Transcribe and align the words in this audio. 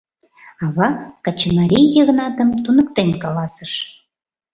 Ава 0.65 0.87
качымарий 1.25 1.87
Йыгнатым 1.95 2.49
туныктен 2.63 3.09
каласыш: 3.23 3.73